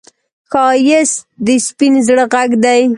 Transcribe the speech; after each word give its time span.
ښایست 0.51 1.17
د 1.45 1.47
سپين 1.67 1.93
زړه 2.07 2.25
غږ 2.33 2.49
دی 2.63 2.81